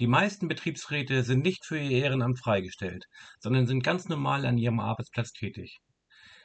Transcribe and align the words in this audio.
Die 0.00 0.08
meisten 0.08 0.48
Betriebsräte 0.48 1.22
sind 1.22 1.44
nicht 1.44 1.64
für 1.64 1.78
ihr 1.78 2.02
Ehrenamt 2.02 2.40
freigestellt, 2.40 3.04
sondern 3.38 3.68
sind 3.68 3.84
ganz 3.84 4.08
normal 4.08 4.44
an 4.44 4.58
ihrem 4.58 4.80
Arbeitsplatz 4.80 5.32
tätig. 5.32 5.78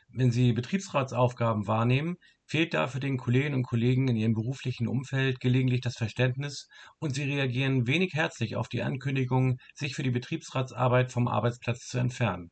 Wenn 0.10 0.32
sie 0.32 0.54
Betriebsratsaufgaben 0.54 1.66
wahrnehmen, 1.66 2.17
fehlt 2.46 2.75
dafür 2.75 3.00
den 3.00 3.17
Kolleginnen 3.17 3.56
und 3.56 3.64
Kollegen 3.64 4.08
in 4.08 4.17
ihrem 4.17 4.33
beruflichen 4.33 4.88
Umfeld 4.88 5.40
gelegentlich 5.40 5.82
das 5.82 5.98
Verständnis 5.98 6.67
und 7.00 7.16
sie 7.16 7.24
reagieren 7.24 7.88
wenig 7.88 8.14
herzlich 8.14 8.55
auf 8.55 8.70
die 8.70 8.84
Ankündigung, 8.84 9.57
sich 9.73 9.95
für 9.95 10.04
die 10.04 10.11
Betriebsratsarbeit 10.11 11.11
vom 11.11 11.27
Arbeitsplatz 11.27 11.88
zu 11.88 11.97
entfernen. 11.97 12.52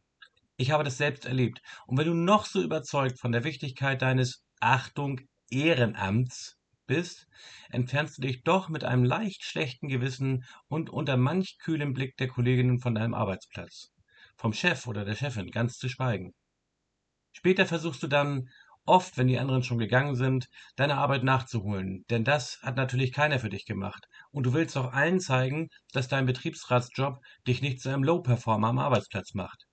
Ich 0.56 0.72
habe 0.72 0.84
das 0.84 0.98
selbst 0.98 1.26
erlebt. 1.26 1.62
Und 1.86 1.98
wenn 1.98 2.08
du 2.08 2.16
noch 2.16 2.46
so 2.46 2.62
überzeugt 2.62 3.20
von 3.20 3.32
der 3.32 3.44
Wichtigkeit 3.44 4.02
deines 4.02 4.44
Achtung 4.60 5.22
Ehrenamts 5.52 6.57
bist, 6.88 7.28
entfernst 7.70 8.18
du 8.18 8.24
dich 8.24 8.44
doch 8.44 8.70
mit 8.70 8.84
einem 8.84 9.04
leicht 9.04 9.44
schlechten 9.44 9.88
Gewissen 9.88 10.46
und 10.68 10.90
unter 10.90 11.18
manch 11.18 11.58
kühlem 11.60 11.94
Blick 11.94 12.18
der 12.18 12.28
Kolleginnen 12.28 12.80
von 12.80 12.96
deinem 12.96 13.14
Arbeitsplatz. 13.14 13.92
Vom 14.36 14.54
Chef 14.54 14.88
oder 14.88 15.06
der 15.06 15.16
Chefin 15.16 15.52
ganz 15.52 15.78
zu 15.78 15.90
schweigen. 15.90 16.34
Später 17.32 17.66
versuchst 17.68 18.02
du 18.02 18.08
dann, 18.08 18.50
oft, 18.88 19.18
wenn 19.18 19.28
die 19.28 19.38
anderen 19.38 19.64
schon 19.64 19.78
gegangen 19.78 20.16
sind, 20.16 20.48
deine 20.76 20.96
Arbeit 20.96 21.24
nachzuholen, 21.24 22.06
denn 22.10 22.24
das 22.24 22.60
hat 22.64 22.78
natürlich 22.78 23.12
keiner 23.12 23.40
für 23.40 23.50
dich 23.50 23.66
gemacht. 23.66 24.08
Und 24.32 24.46
du 24.46 24.54
willst 24.54 24.78
auch 24.78 24.94
allen 24.94 25.20
zeigen, 25.20 25.70
dass 25.92 26.08
dein 26.08 26.26
Betriebsratsjob 26.26 27.20
dich 27.46 27.62
nicht 27.62 27.82
zu 27.82 27.90
einem 27.90 28.04
Low-Performer 28.04 28.70
am 28.70 28.80
Arbeitsplatz 28.80 29.34
macht. 29.34 29.67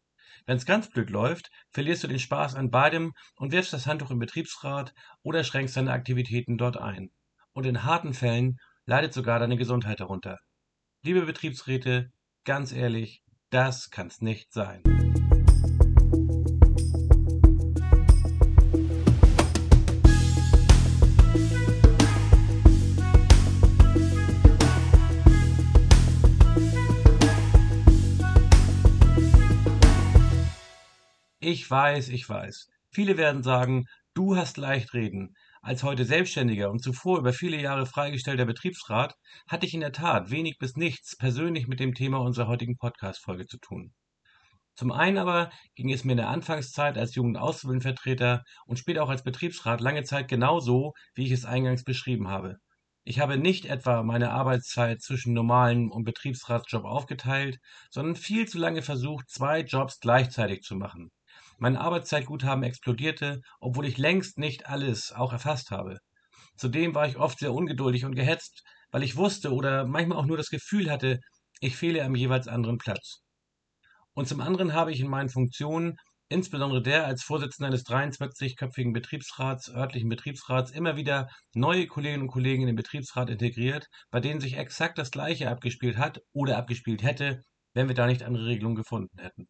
Wenn's 0.47 0.67
ganz 0.67 0.91
blöd 0.91 1.09
läuft, 1.09 1.51
verlierst 1.71 2.05
du 2.05 2.09
den 2.09 2.19
Spaß 2.19 2.55
an 2.55 2.71
beidem 2.71 3.15
und 3.37 3.53
wirfst 3.53 3.73
das 3.73 3.87
Handtuch 3.87 4.11
im 4.11 4.19
Betriebsrat 4.19 4.93
oder 5.23 5.43
schränkst 5.43 5.77
deine 5.77 5.93
Aktivitäten 5.93 6.59
dort 6.59 6.77
ein. 6.77 7.11
Und 7.53 7.65
in 7.65 7.85
harten 7.85 8.13
Fällen 8.13 8.59
leidet 8.85 9.15
sogar 9.15 9.39
deine 9.39 9.57
Gesundheit 9.57 10.01
darunter. 10.01 10.39
Liebe 11.03 11.23
Betriebsräte, 11.23 12.11
ganz 12.45 12.73
ehrlich, 12.73 13.23
das 13.49 13.91
kann's 13.91 14.21
nicht 14.21 14.53
sein. 14.53 14.83
Ich 31.55 31.71
weiß, 31.71 32.09
ich 32.09 32.29
weiß. 32.29 32.69
Viele 32.91 33.17
werden 33.17 33.45
sagen, 33.45 33.85
du 34.13 34.35
hast 34.35 34.57
leicht 34.57 34.93
reden. 34.93 35.37
Als 35.63 35.85
heute 35.85 36.05
Selbstständiger 36.05 36.69
und 36.69 36.83
zuvor 36.83 37.21
über 37.21 37.33
viele 37.33 37.61
Jahre 37.61 37.87
freigestellter 37.87 38.45
Betriebsrat 38.45 39.15
hatte 39.47 39.65
ich 39.65 39.73
in 39.73 39.79
der 39.79 39.93
Tat 39.93 40.33
wenig 40.33 40.59
bis 40.59 40.75
nichts 40.75 41.17
persönlich 41.17 41.69
mit 41.69 41.79
dem 41.79 41.95
Thema 41.95 42.19
unserer 42.19 42.49
heutigen 42.49 42.77
Podcast-Folge 42.77 43.47
zu 43.47 43.59
tun. 43.59 43.93
Zum 44.75 44.91
einen 44.91 45.17
aber 45.17 45.53
ging 45.77 45.93
es 45.93 46.03
mir 46.03 46.15
in 46.15 46.19
der 46.19 46.29
Anfangszeit 46.29 46.99
als 46.99 47.15
Jugendauszubildendvertreter 47.15 48.43
und 48.67 48.81
später 48.81 49.05
auch 49.05 49.09
als 49.09 49.23
Betriebsrat 49.23 49.81
lange 49.81 50.03
Zeit 50.03 50.27
genauso, 50.27 50.95
wie 51.15 51.27
ich 51.27 51.31
es 51.31 51.45
eingangs 51.45 51.85
beschrieben 51.85 52.27
habe. 52.27 52.59
Ich 53.05 53.21
habe 53.21 53.39
nicht 53.39 53.67
etwa 53.67 54.03
meine 54.03 54.33
Arbeitszeit 54.33 55.03
zwischen 55.03 55.35
normalem 55.35 55.93
und 55.93 56.03
Betriebsratsjob 56.03 56.85
aufgeteilt, 56.85 57.61
sondern 57.91 58.17
viel 58.17 58.49
zu 58.49 58.59
lange 58.59 58.83
versucht, 58.83 59.31
zwei 59.31 59.61
Jobs 59.61 60.01
gleichzeitig 60.01 60.63
zu 60.63 60.75
machen. 60.75 61.13
Mein 61.65 61.79
Arbeitszeitguthaben 61.79 62.63
explodierte, 62.63 63.41
obwohl 63.59 63.87
ich 63.87 63.97
längst 63.97 64.37
nicht 64.37 64.67
alles 64.67 65.13
auch 65.13 65.33
erfasst 65.33 65.71
habe. 65.71 65.97
Zudem 66.59 66.95
war 66.95 67.09
ich 67.09 67.17
oft 67.17 67.39
sehr 67.39 67.55
ungeduldig 67.55 68.05
und 68.05 68.15
gehetzt, 68.15 68.63
weil 68.91 69.03
ich 69.03 69.17
wusste 69.17 69.51
oder 69.51 69.87
manchmal 69.87 70.19
auch 70.19 70.27
nur 70.27 70.37
das 70.37 70.51
Gefühl 70.51 70.91
hatte, 70.91 71.21
ich 71.61 71.79
fehle 71.79 72.05
am 72.05 72.17
jeweils 72.17 72.49
anderen 72.49 72.77
Platz. 72.77 73.23
Und 74.13 74.29
zum 74.29 74.43
anderen 74.43 74.75
habe 74.75 74.93
ich 74.93 75.01
in 75.01 75.09
meinen 75.09 75.31
Funktionen, 75.31 75.97
insbesondere 76.29 76.83
der 76.83 77.07
als 77.07 77.23
Vorsitzender 77.23 77.69
eines 77.69 77.87
23-köpfigen 77.87 78.93
Betriebsrats, 78.93 79.71
örtlichen 79.71 80.11
Betriebsrats, 80.11 80.71
immer 80.71 80.97
wieder 80.97 81.31
neue 81.55 81.87
Kolleginnen 81.87 82.25
und 82.25 82.29
Kollegen 82.29 82.65
in 82.65 82.67
den 82.67 82.77
Betriebsrat 82.77 83.31
integriert, 83.31 83.87
bei 84.11 84.21
denen 84.21 84.41
sich 84.41 84.59
exakt 84.59 84.99
das 84.99 85.11
Gleiche 85.11 85.49
abgespielt 85.49 85.97
hat 85.97 86.21
oder 86.35 86.59
abgespielt 86.59 87.03
hätte, 87.03 87.41
wenn 87.73 87.89
wir 87.89 87.95
da 87.95 88.07
nicht 88.07 88.23
andere 88.23 88.45
Regelungen 88.45 88.77
gefunden 88.77 89.19
hätten. 89.19 89.49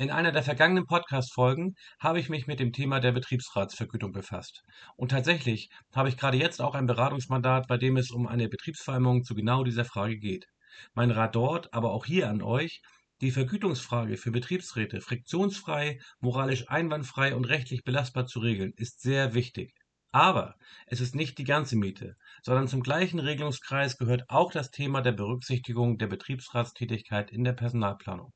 In 0.00 0.10
einer 0.10 0.32
der 0.32 0.42
vergangenen 0.42 0.86
Podcast-Folgen 0.86 1.74
habe 1.98 2.20
ich 2.20 2.30
mich 2.30 2.46
mit 2.46 2.58
dem 2.58 2.72
Thema 2.72 3.00
der 3.00 3.12
Betriebsratsvergütung 3.12 4.12
befasst. 4.12 4.62
Und 4.96 5.10
tatsächlich 5.10 5.68
habe 5.94 6.08
ich 6.08 6.16
gerade 6.16 6.38
jetzt 6.38 6.62
auch 6.62 6.74
ein 6.74 6.86
Beratungsmandat, 6.86 7.66
bei 7.66 7.76
dem 7.76 7.98
es 7.98 8.10
um 8.10 8.26
eine 8.26 8.48
Betriebsvereinbarung 8.48 9.24
zu 9.24 9.34
genau 9.34 9.62
dieser 9.62 9.84
Frage 9.84 10.16
geht. 10.16 10.46
Mein 10.94 11.10
Rat 11.10 11.34
dort, 11.34 11.74
aber 11.74 11.92
auch 11.92 12.06
hier 12.06 12.30
an 12.30 12.40
euch, 12.40 12.80
die 13.20 13.30
Vergütungsfrage 13.30 14.16
für 14.16 14.30
Betriebsräte 14.30 15.02
friktionsfrei, 15.02 15.98
moralisch 16.18 16.70
einwandfrei 16.70 17.34
und 17.36 17.44
rechtlich 17.44 17.84
belastbar 17.84 18.24
zu 18.24 18.38
regeln, 18.38 18.72
ist 18.76 19.02
sehr 19.02 19.34
wichtig. 19.34 19.74
Aber 20.12 20.54
es 20.86 21.02
ist 21.02 21.14
nicht 21.14 21.36
die 21.36 21.44
ganze 21.44 21.76
Miete, 21.76 22.14
sondern 22.42 22.68
zum 22.68 22.82
gleichen 22.82 23.18
Regelungskreis 23.18 23.98
gehört 23.98 24.24
auch 24.30 24.50
das 24.50 24.70
Thema 24.70 25.02
der 25.02 25.12
Berücksichtigung 25.12 25.98
der 25.98 26.06
Betriebsratstätigkeit 26.06 27.30
in 27.30 27.44
der 27.44 27.52
Personalplanung. 27.52 28.32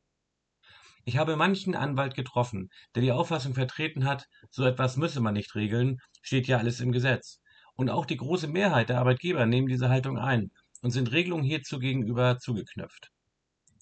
Ich 1.06 1.18
habe 1.18 1.36
manchen 1.36 1.74
Anwalt 1.74 2.14
getroffen, 2.14 2.70
der 2.94 3.02
die 3.02 3.12
Auffassung 3.12 3.52
vertreten 3.52 4.06
hat, 4.06 4.26
so 4.50 4.64
etwas 4.64 4.96
müsse 4.96 5.20
man 5.20 5.34
nicht 5.34 5.54
regeln, 5.54 5.98
steht 6.22 6.46
ja 6.46 6.58
alles 6.58 6.80
im 6.80 6.92
Gesetz. 6.92 7.40
Und 7.74 7.90
auch 7.90 8.06
die 8.06 8.16
große 8.16 8.48
Mehrheit 8.48 8.88
der 8.88 9.00
Arbeitgeber 9.00 9.44
nehmen 9.44 9.68
diese 9.68 9.90
Haltung 9.90 10.18
ein 10.18 10.50
und 10.80 10.92
sind 10.92 11.12
Regelungen 11.12 11.44
hierzu 11.44 11.78
gegenüber 11.78 12.38
zugeknöpft. 12.38 13.10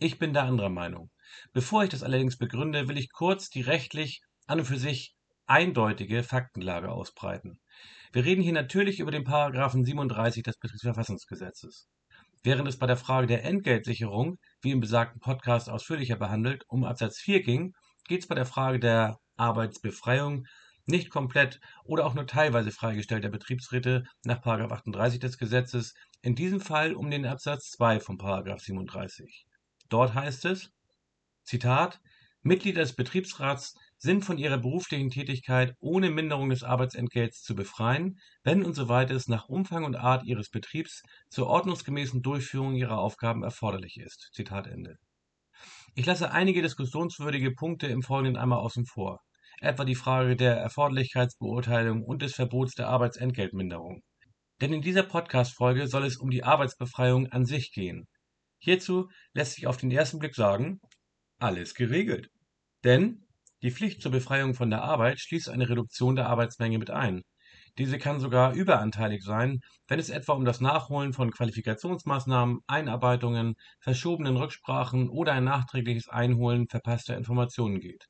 Ich 0.00 0.18
bin 0.18 0.32
der 0.32 0.44
anderer 0.44 0.68
Meinung. 0.68 1.10
Bevor 1.52 1.84
ich 1.84 1.90
das 1.90 2.02
allerdings 2.02 2.38
begründe, 2.38 2.88
will 2.88 2.98
ich 2.98 3.12
kurz 3.12 3.50
die 3.50 3.60
rechtlich 3.60 4.22
an 4.46 4.58
und 4.58 4.66
für 4.66 4.78
sich 4.78 5.14
eindeutige 5.46 6.24
Faktenlage 6.24 6.90
ausbreiten. 6.90 7.60
Wir 8.12 8.24
reden 8.24 8.42
hier 8.42 8.52
natürlich 8.52 8.98
über 8.98 9.12
den 9.12 9.24
Paragraphen 9.24 9.84
37 9.84 10.42
des 10.42 10.58
Betriebsverfassungsgesetzes. 10.58 11.86
Während 12.44 12.66
es 12.66 12.78
bei 12.78 12.86
der 12.86 12.96
Frage 12.96 13.28
der 13.28 13.44
Entgeltsicherung, 13.44 14.38
wie 14.62 14.72
im 14.72 14.80
besagten 14.80 15.20
Podcast 15.20 15.70
ausführlicher 15.70 16.16
behandelt, 16.16 16.64
um 16.68 16.82
Absatz 16.82 17.20
4 17.20 17.42
ging, 17.42 17.72
geht 18.08 18.22
es 18.22 18.26
bei 18.26 18.34
der 18.34 18.46
Frage 18.46 18.80
der 18.80 19.18
Arbeitsbefreiung 19.36 20.46
nicht 20.86 21.10
komplett 21.10 21.60
oder 21.84 22.04
auch 22.04 22.14
nur 22.14 22.26
teilweise 22.26 22.72
freigestellter 22.72 23.28
Betriebsräte 23.28 24.02
nach 24.24 24.44
38 24.72 25.20
des 25.20 25.38
Gesetzes, 25.38 25.94
in 26.20 26.34
diesem 26.34 26.60
Fall 26.60 26.94
um 26.94 27.10
den 27.10 27.26
Absatz 27.26 27.70
2 27.70 28.00
von 28.00 28.18
37. 28.18 29.46
Dort 29.88 30.14
heißt 30.14 30.44
es, 30.46 30.72
Zitat, 31.44 32.00
Mitglieder 32.44 32.80
des 32.80 32.96
Betriebsrats 32.96 33.74
sind 33.98 34.24
von 34.24 34.36
ihrer 34.36 34.58
beruflichen 34.58 35.10
Tätigkeit 35.10 35.76
ohne 35.78 36.10
Minderung 36.10 36.50
des 36.50 36.64
Arbeitsentgelts 36.64 37.42
zu 37.42 37.54
befreien, 37.54 38.18
wenn 38.42 38.66
usw. 38.66 39.04
es 39.12 39.28
nach 39.28 39.48
Umfang 39.48 39.84
und 39.84 39.94
Art 39.94 40.24
ihres 40.24 40.50
Betriebs 40.50 41.02
zur 41.28 41.46
ordnungsgemäßen 41.46 42.20
Durchführung 42.20 42.74
ihrer 42.74 42.98
Aufgaben 42.98 43.44
erforderlich 43.44 43.96
ist. 43.98 44.30
Zitat 44.32 44.66
Ende. 44.66 44.96
Ich 45.94 46.04
lasse 46.04 46.32
einige 46.32 46.62
diskussionswürdige 46.62 47.52
Punkte 47.52 47.86
im 47.86 48.02
Folgenden 48.02 48.36
einmal 48.36 48.58
außen 48.58 48.86
vor, 48.86 49.20
etwa 49.60 49.84
die 49.84 49.94
Frage 49.94 50.34
der 50.34 50.56
Erforderlichkeitsbeurteilung 50.56 52.02
und 52.02 52.22
des 52.22 52.34
Verbots 52.34 52.74
der 52.74 52.88
Arbeitsentgeltminderung. 52.88 54.02
Denn 54.60 54.72
in 54.72 54.82
dieser 54.82 55.04
Podcast-Folge 55.04 55.86
soll 55.86 56.04
es 56.04 56.16
um 56.16 56.30
die 56.30 56.42
Arbeitsbefreiung 56.42 57.28
an 57.28 57.44
sich 57.44 57.70
gehen. 57.72 58.08
Hierzu 58.58 59.08
lässt 59.32 59.54
sich 59.54 59.66
auf 59.66 59.76
den 59.76 59.90
ersten 59.90 60.18
Blick 60.18 60.34
sagen, 60.34 60.80
alles 61.42 61.74
geregelt. 61.74 62.30
Denn 62.84 63.26
die 63.62 63.70
Pflicht 63.70 64.02
zur 64.02 64.12
Befreiung 64.12 64.54
von 64.54 64.70
der 64.70 64.82
Arbeit 64.82 65.20
schließt 65.20 65.48
eine 65.48 65.68
Reduktion 65.68 66.16
der 66.16 66.28
Arbeitsmenge 66.28 66.78
mit 66.78 66.90
ein. 66.90 67.22
Diese 67.78 67.98
kann 67.98 68.20
sogar 68.20 68.54
überanteilig 68.54 69.22
sein, 69.24 69.60
wenn 69.88 69.98
es 69.98 70.10
etwa 70.10 70.32
um 70.34 70.44
das 70.44 70.60
Nachholen 70.60 71.12
von 71.12 71.30
Qualifikationsmaßnahmen, 71.30 72.60
Einarbeitungen, 72.66 73.54
verschobenen 73.80 74.36
Rücksprachen 74.36 75.08
oder 75.10 75.32
ein 75.32 75.44
nachträgliches 75.44 76.08
Einholen 76.08 76.68
verpasster 76.68 77.16
Informationen 77.16 77.80
geht. 77.80 78.06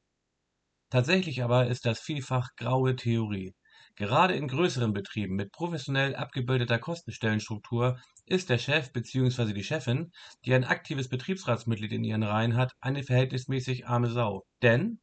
Tatsächlich 0.91 1.43
aber 1.43 1.67
ist 1.67 1.87
das 1.87 1.99
vielfach 1.99 2.51
graue 2.57 2.95
Theorie. 2.95 3.53
Gerade 3.97 4.35
in 4.35 4.49
größeren 4.49 4.93
Betrieben 4.93 5.37
mit 5.37 5.53
professionell 5.53 6.17
abgebildeter 6.17 6.79
Kostenstellenstruktur 6.79 7.99
ist 8.25 8.49
der 8.49 8.59
Chef 8.59 8.93
bzw. 8.93 9.53
die 9.53 9.65
Chefin, 9.65 10.13
die 10.45 10.55
ein 10.55 10.65
aktives 10.65 11.09
Betriebsratsmitglied 11.09 11.93
in 11.93 12.05
ihren 12.05 12.23
Reihen 12.23 12.57
hat, 12.57 12.73
eine 12.81 13.03
verhältnismäßig 13.03 13.87
arme 13.87 14.09
Sau. 14.11 14.45
Denn 14.63 15.01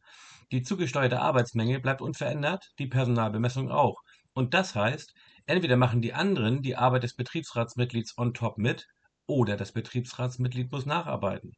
die 0.51 0.63
zugesteuerte 0.63 1.21
Arbeitsmenge 1.21 1.79
bleibt 1.79 2.01
unverändert, 2.01 2.71
die 2.79 2.87
Personalbemessung 2.87 3.69
auch. 3.69 4.01
Und 4.33 4.55
das 4.55 4.73
heißt, 4.73 5.13
entweder 5.45 5.77
machen 5.77 6.01
die 6.01 6.13
anderen 6.13 6.63
die 6.63 6.75
Arbeit 6.75 7.03
des 7.03 7.15
Betriebsratsmitglieds 7.15 8.17
on 8.17 8.33
top 8.33 8.57
mit, 8.57 8.87
oder 9.27 9.55
das 9.55 9.71
Betriebsratsmitglied 9.71 10.71
muss 10.71 10.87
nacharbeiten. 10.87 11.53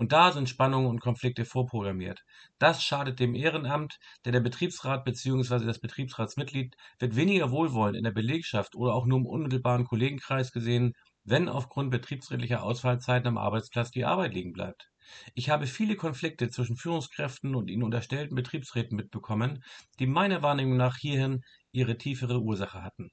Und 0.00 0.12
da 0.12 0.32
sind 0.32 0.48
Spannungen 0.48 0.88
und 0.88 1.00
Konflikte 1.00 1.44
vorprogrammiert. 1.44 2.24
Das 2.58 2.82
schadet 2.82 3.20
dem 3.20 3.34
Ehrenamt, 3.34 3.98
denn 4.24 4.32
der 4.32 4.40
Betriebsrat 4.40 5.04
bzw. 5.04 5.66
das 5.66 5.78
Betriebsratsmitglied 5.78 6.74
wird 6.98 7.16
weniger 7.16 7.50
wohlwollend 7.50 7.98
in 7.98 8.04
der 8.04 8.10
Belegschaft 8.10 8.74
oder 8.74 8.94
auch 8.94 9.04
nur 9.04 9.18
im 9.18 9.26
unmittelbaren 9.26 9.84
Kollegenkreis 9.84 10.52
gesehen, 10.52 10.94
wenn 11.24 11.50
aufgrund 11.50 11.90
betriebsrätlicher 11.90 12.62
Ausfallzeiten 12.62 13.28
am 13.28 13.36
Arbeitsplatz 13.36 13.90
die 13.90 14.06
Arbeit 14.06 14.32
liegen 14.32 14.54
bleibt. 14.54 14.88
Ich 15.34 15.50
habe 15.50 15.66
viele 15.66 15.96
Konflikte 15.96 16.48
zwischen 16.48 16.78
Führungskräften 16.78 17.54
und 17.54 17.68
ihnen 17.68 17.82
unterstellten 17.82 18.34
Betriebsräten 18.34 18.96
mitbekommen, 18.96 19.62
die 19.98 20.06
meiner 20.06 20.42
Wahrnehmung 20.42 20.78
nach 20.78 20.96
hierhin 20.96 21.42
ihre 21.72 21.98
tiefere 21.98 22.40
Ursache 22.40 22.82
hatten. 22.82 23.10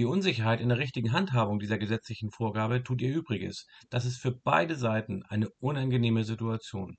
Die 0.00 0.06
Unsicherheit 0.06 0.62
in 0.62 0.70
der 0.70 0.78
richtigen 0.78 1.12
Handhabung 1.12 1.58
dieser 1.58 1.76
gesetzlichen 1.76 2.30
Vorgabe 2.30 2.82
tut 2.82 3.02
ihr 3.02 3.14
Übriges. 3.14 3.66
Das 3.90 4.06
ist 4.06 4.16
für 4.16 4.32
beide 4.32 4.74
Seiten 4.74 5.24
eine 5.24 5.50
unangenehme 5.58 6.24
Situation. 6.24 6.96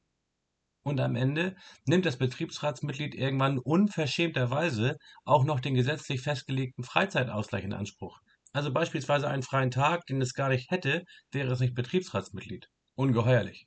Und 0.83 1.01
am 1.01 1.15
Ende 1.15 1.55
nimmt 1.87 2.05
das 2.05 2.19
Betriebsratsmitglied 2.19 3.15
irgendwann 3.15 3.57
unverschämterweise 3.57 4.97
auch 5.25 5.45
noch 5.45 5.59
den 5.59 5.73
gesetzlich 5.73 6.21
festgelegten 6.21 6.83
Freizeitausgleich 6.83 7.63
in 7.63 7.73
Anspruch. 7.73 8.19
Also 8.53 8.71
beispielsweise 8.71 9.27
einen 9.27 9.41
freien 9.41 9.71
Tag, 9.71 10.05
den 10.05 10.21
es 10.21 10.35
gar 10.35 10.49
nicht 10.49 10.69
hätte, 10.69 11.03
wäre 11.31 11.51
es 11.51 11.59
nicht 11.59 11.73
Betriebsratsmitglied. 11.73 12.67
Ungeheuerlich. 12.93 13.65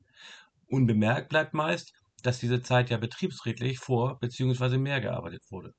Unbemerkt 0.68 1.28
bleibt 1.28 1.54
meist, 1.54 1.92
dass 2.22 2.38
diese 2.38 2.62
Zeit 2.62 2.88
ja 2.88 2.98
betriebsrätlich 2.98 3.80
vor 3.80 4.16
bzw. 4.20 4.78
mehr 4.78 5.00
gearbeitet 5.00 5.42
wurde. 5.50 5.72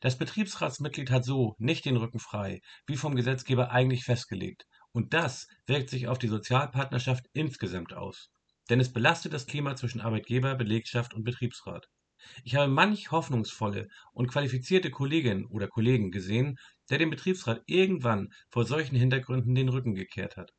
Das 0.00 0.18
Betriebsratsmitglied 0.18 1.10
hat 1.10 1.24
so 1.24 1.54
nicht 1.58 1.84
den 1.84 1.96
Rücken 1.96 2.18
frei, 2.18 2.60
wie 2.86 2.96
vom 2.96 3.14
Gesetzgeber 3.14 3.70
eigentlich 3.70 4.04
festgelegt, 4.04 4.66
und 4.92 5.14
das 5.14 5.46
wirkt 5.66 5.90
sich 5.90 6.08
auf 6.08 6.18
die 6.18 6.28
Sozialpartnerschaft 6.28 7.26
insgesamt 7.32 7.92
aus. 7.92 8.30
Denn 8.68 8.80
es 8.80 8.92
belastet 8.92 9.32
das 9.32 9.46
Klima 9.46 9.76
zwischen 9.76 10.00
Arbeitgeber, 10.00 10.54
Belegschaft 10.54 11.14
und 11.14 11.24
Betriebsrat. 11.24 11.86
Ich 12.44 12.54
habe 12.54 12.70
manch 12.70 13.10
hoffnungsvolle 13.10 13.88
und 14.12 14.28
qualifizierte 14.28 14.90
Kollegin 14.90 15.46
oder 15.46 15.68
Kollegen 15.68 16.10
gesehen, 16.10 16.58
der 16.90 16.98
dem 16.98 17.10
Betriebsrat 17.10 17.62
irgendwann 17.66 18.28
vor 18.50 18.66
solchen 18.66 18.96
Hintergründen 18.96 19.54
den 19.54 19.68
Rücken 19.68 19.94
gekehrt 19.94 20.36
hat. 20.36 20.50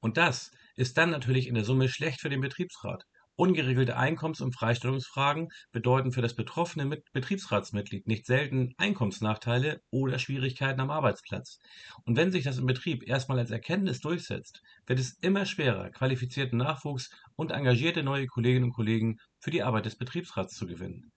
Und 0.00 0.16
das 0.16 0.50
ist 0.76 0.96
dann 0.96 1.10
natürlich 1.10 1.46
in 1.46 1.54
der 1.54 1.64
Summe 1.64 1.88
schlecht 1.88 2.20
für 2.20 2.30
den 2.30 2.40
Betriebsrat. 2.40 3.04
Ungeregelte 3.40 3.96
Einkommens- 3.96 4.42
und 4.42 4.52
Freistellungsfragen 4.52 5.48
bedeuten 5.72 6.12
für 6.12 6.20
das 6.20 6.34
betroffene 6.34 7.02
Betriebsratsmitglied 7.14 8.06
nicht 8.06 8.26
selten 8.26 8.74
Einkommensnachteile 8.76 9.80
oder 9.88 10.18
Schwierigkeiten 10.18 10.78
am 10.78 10.90
Arbeitsplatz. 10.90 11.58
Und 12.04 12.18
wenn 12.18 12.32
sich 12.32 12.44
das 12.44 12.58
im 12.58 12.66
Betrieb 12.66 13.08
erstmal 13.08 13.38
als 13.38 13.50
Erkenntnis 13.50 14.02
durchsetzt, 14.02 14.60
wird 14.86 14.98
es 14.98 15.14
immer 15.22 15.46
schwerer, 15.46 15.88
qualifizierten 15.88 16.58
Nachwuchs 16.58 17.08
und 17.34 17.50
engagierte 17.50 18.02
neue 18.02 18.26
Kolleginnen 18.26 18.64
und 18.66 18.74
Kollegen 18.74 19.16
für 19.38 19.50
die 19.50 19.62
Arbeit 19.62 19.86
des 19.86 19.96
Betriebsrats 19.96 20.54
zu 20.54 20.66
gewinnen. 20.66 21.10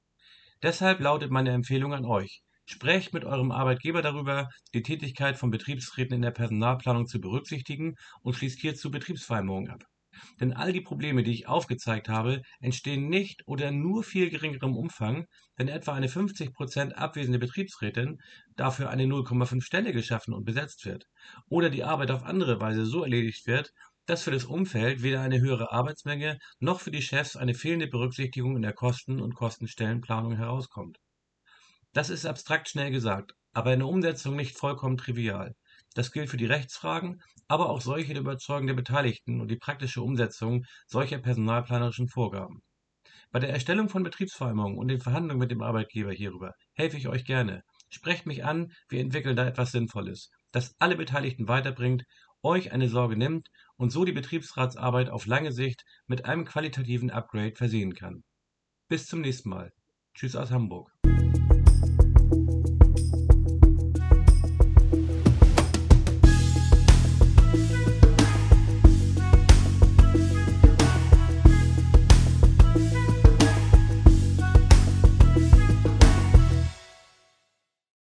Deshalb 0.62 1.02
lautet 1.02 1.30
meine 1.30 1.52
Empfehlung 1.52 1.94
an 1.94 2.06
euch, 2.06 2.42
Sprecht 2.66 3.14
mit 3.14 3.26
eurem 3.26 3.52
Arbeitgeber 3.52 4.02
darüber, 4.02 4.48
die 4.74 4.82
Tätigkeit 4.82 5.38
von 5.38 5.52
Betriebsräten 5.52 6.16
in 6.16 6.22
der 6.22 6.32
Personalplanung 6.32 7.06
zu 7.06 7.20
berücksichtigen 7.20 7.96
und 8.22 8.38
schließt 8.38 8.62
hierzu 8.62 8.92
Betriebsvereinbarungen 8.92 9.72
ab. 9.72 9.84
Denn 10.40 10.54
all 10.54 10.74
die 10.74 10.82
Probleme, 10.82 11.24
die 11.24 11.34
ich 11.34 11.48
aufgezeigt 11.48 12.10
habe, 12.10 12.42
entstehen 12.60 13.10
nicht 13.10 13.48
oder 13.48 13.72
nur 13.72 14.04
viel 14.04 14.30
geringerem 14.30 14.76
Umfang, 14.76 15.26
wenn 15.56 15.68
etwa 15.68 15.94
eine 15.94 16.08
50% 16.08 16.94
abwesende 16.94 17.40
Betriebsrätin 17.40 18.20
dafür 18.56 18.90
eine 18.90 19.04
0,5 19.04 19.62
Stelle 19.62 19.94
geschaffen 19.94 20.34
und 20.34 20.46
besetzt 20.46 20.86
wird 20.86 21.06
oder 21.50 21.70
die 21.70 21.84
Arbeit 21.84 22.12
auf 22.12 22.24
andere 22.24 22.60
Weise 22.60 22.86
so 22.86 23.04
erledigt 23.04 23.48
wird, 23.48 23.72
dass 24.06 24.24
für 24.24 24.32
das 24.32 24.46
Umfeld 24.46 25.02
weder 25.02 25.22
eine 25.22 25.40
höhere 25.40 25.72
Arbeitsmenge 25.72 26.38
noch 26.60 26.82
für 26.82 26.92
die 26.92 27.02
Chefs 27.02 27.36
eine 27.36 27.54
fehlende 27.54 27.88
Berücksichtigung 27.88 28.56
in 28.56 28.62
der 28.62 28.74
Kosten- 28.74 29.22
und 29.22 29.36
Kostenstellenplanung 29.36 30.36
herauskommt. 30.36 30.98
Das 31.94 32.10
ist 32.10 32.26
abstrakt 32.26 32.70
schnell 32.70 32.92
gesagt, 32.92 33.34
aber 33.54 33.74
in 33.74 33.80
der 33.80 33.88
Umsetzung 33.88 34.36
nicht 34.36 34.58
vollkommen 34.58 34.98
trivial. 34.98 35.56
Das 35.94 36.12
gilt 36.12 36.30
für 36.30 36.38
die 36.38 36.46
Rechtsfragen, 36.46 37.22
aber 37.48 37.70
auch 37.70 37.82
solche 37.82 38.14
der 38.14 38.22
Überzeugung 38.22 38.68
der 38.68 38.74
Beteiligten 38.74 39.42
und 39.42 39.50
die 39.50 39.58
praktische 39.58 40.02
Umsetzung 40.02 40.66
solcher 40.88 41.20
personalplanerischen 41.20 42.08
Vorgaben. 42.08 42.62
Bei 43.32 43.40
der 43.40 43.50
Erstellung 43.50 43.90
von 43.90 44.04
Betriebsvereinbarungen 44.04 44.78
und 44.78 44.88
den 44.88 45.02
Verhandlungen 45.02 45.40
mit 45.40 45.52
dem 45.52 45.62
Arbeitgeber 45.62 46.12
hierüber 46.12 46.54
helfe 46.74 46.98
ich 46.98 47.08
euch 47.08 47.26
gerne. 47.26 47.64
Sprecht 47.90 48.26
mich 48.26 48.44
an, 48.46 48.72
wir 48.90 49.02
entwickeln 49.02 49.36
da 49.36 49.46
etwas 49.46 49.72
Sinnvolles, 49.72 50.30
das 50.52 50.76
alle 50.80 50.96
Beteiligten 50.96 51.48
weiterbringt, 51.48 52.04
euch 52.44 52.72
eine 52.72 52.90
Sorge 52.90 53.18
nimmt 53.18 53.48
und 53.78 53.92
so 53.92 54.06
die 54.06 54.12
Betriebsratsarbeit 54.12 55.10
auf 55.10 55.26
lange 55.26 55.52
Sicht 55.52 55.84
mit 56.08 56.26
einem 56.26 56.46
qualitativen 56.46 57.10
Upgrade 57.10 57.56
versehen 57.56 57.94
kann. 57.94 58.24
Bis 58.88 59.08
zum 59.08 59.22
nächsten 59.22 59.50
Mal. 59.50 59.72
Tschüss 60.14 60.36
aus 60.36 60.52
Hamburg. 60.52 60.92